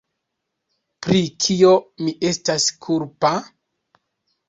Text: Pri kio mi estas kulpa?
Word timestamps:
Pri 1.09 1.21
kio 1.45 1.75
mi 2.07 2.17
estas 2.33 2.69
kulpa? 2.89 3.37